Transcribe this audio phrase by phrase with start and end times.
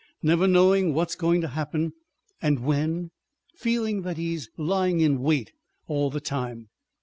[0.23, 1.93] Never knowing what's going to happen
[2.41, 3.11] and when
[3.53, 5.51] feeling that he's lying in wait
[5.85, 6.69] all the time."